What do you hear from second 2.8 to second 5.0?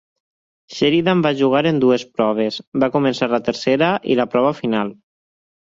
va començar la tercera i la prova final.